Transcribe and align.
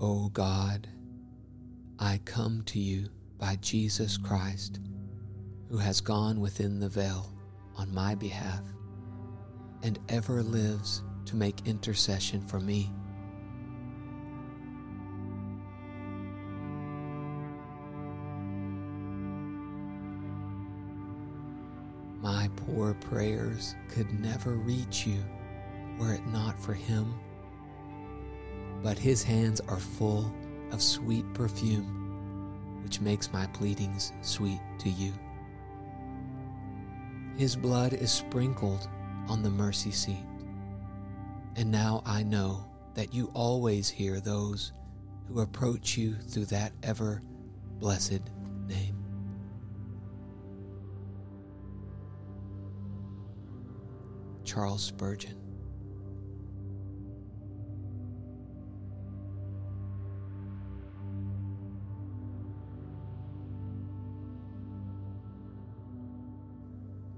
O 0.00 0.28
God, 0.30 0.88
I 2.00 2.20
come 2.24 2.62
to 2.66 2.80
you 2.80 3.08
by 3.38 3.56
Jesus 3.56 4.16
Christ, 4.16 4.80
who 5.68 5.78
has 5.78 6.00
gone 6.00 6.40
within 6.40 6.80
the 6.80 6.88
veil 6.88 7.32
on 7.76 7.94
my 7.94 8.16
behalf 8.16 8.62
and 9.84 10.00
ever 10.08 10.42
lives 10.42 11.02
to 11.26 11.36
make 11.36 11.66
intercession 11.66 12.44
for 12.44 12.58
me. 12.58 12.90
My 22.20 22.50
poor 22.56 22.94
prayers 22.94 23.76
could 23.88 24.10
never 24.18 24.54
reach 24.54 25.06
you 25.06 25.22
were 25.98 26.14
it 26.14 26.26
not 26.26 26.58
for 26.58 26.74
him. 26.74 27.14
But 28.84 28.98
his 28.98 29.22
hands 29.22 29.62
are 29.62 29.80
full 29.80 30.30
of 30.70 30.82
sweet 30.82 31.24
perfume, 31.32 32.82
which 32.84 33.00
makes 33.00 33.32
my 33.32 33.46
pleadings 33.46 34.12
sweet 34.20 34.60
to 34.80 34.90
you. 34.90 35.14
His 37.38 37.56
blood 37.56 37.94
is 37.94 38.12
sprinkled 38.12 38.86
on 39.26 39.42
the 39.42 39.48
mercy 39.48 39.90
seat. 39.90 40.26
And 41.56 41.70
now 41.70 42.02
I 42.04 42.24
know 42.24 42.68
that 42.92 43.14
you 43.14 43.30
always 43.32 43.88
hear 43.88 44.20
those 44.20 44.74
who 45.28 45.40
approach 45.40 45.96
you 45.96 46.16
through 46.16 46.44
that 46.46 46.72
ever 46.82 47.22
blessed 47.78 48.20
name. 48.66 49.02
Charles 54.44 54.84
Spurgeon. 54.84 55.43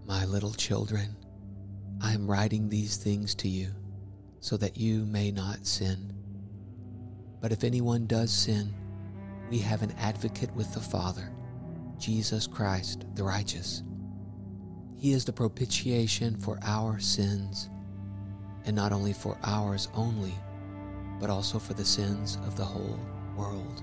My 0.07 0.25
little 0.25 0.53
children, 0.53 1.17
I 2.01 2.13
am 2.13 2.31
writing 2.31 2.69
these 2.69 2.97
things 2.97 3.35
to 3.37 3.49
you 3.49 3.73
so 4.39 4.57
that 4.59 4.77
you 4.77 5.05
may 5.05 5.33
not 5.33 5.67
sin. 5.67 6.13
But 7.41 7.51
if 7.51 7.65
anyone 7.65 8.07
does 8.07 8.33
sin, 8.33 8.73
we 9.51 9.59
have 9.59 9.83
an 9.83 9.91
advocate 9.99 10.55
with 10.55 10.73
the 10.73 10.81
Father, 10.81 11.33
Jesus 11.99 12.47
Christ 12.47 13.05
the 13.17 13.25
righteous. 13.25 13.83
He 14.97 15.11
is 15.11 15.25
the 15.25 15.33
propitiation 15.33 16.39
for 16.39 16.57
our 16.63 17.01
sins, 17.01 17.69
and 18.65 18.77
not 18.77 18.93
only 18.93 19.13
for 19.13 19.37
ours 19.43 19.89
only, 19.93 20.35
but 21.19 21.31
also 21.31 21.59
for 21.59 21.75
the 21.75 21.85
sins 21.85 22.39
of 22.47 22.57
the 22.57 22.65
whole 22.65 23.01
world. 23.37 23.83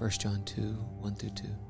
1 0.00 0.08
John 0.12 0.42
2 0.46 0.62
1 0.62 1.14
through 1.16 1.28
2. 1.28 1.69